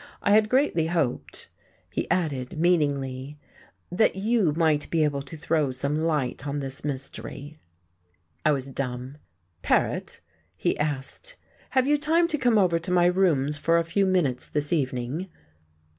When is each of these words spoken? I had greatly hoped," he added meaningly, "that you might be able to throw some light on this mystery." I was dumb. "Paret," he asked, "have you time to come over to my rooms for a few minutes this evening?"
I 0.23 0.31
had 0.31 0.49
greatly 0.49 0.87
hoped," 0.87 1.47
he 1.91 2.09
added 2.09 2.57
meaningly, 2.59 3.37
"that 3.91 4.15
you 4.15 4.51
might 4.53 4.89
be 4.89 5.03
able 5.03 5.21
to 5.21 5.37
throw 5.37 5.69
some 5.69 5.93
light 5.95 6.47
on 6.47 6.59
this 6.59 6.83
mystery." 6.83 7.59
I 8.43 8.51
was 8.51 8.65
dumb. 8.67 9.17
"Paret," 9.61 10.19
he 10.57 10.75
asked, 10.79 11.35
"have 11.77 11.85
you 11.85 11.99
time 11.99 12.27
to 12.29 12.39
come 12.39 12.57
over 12.57 12.79
to 12.79 12.89
my 12.89 13.05
rooms 13.05 13.59
for 13.59 13.77
a 13.77 13.83
few 13.83 14.07
minutes 14.07 14.47
this 14.47 14.73
evening?" 14.73 15.27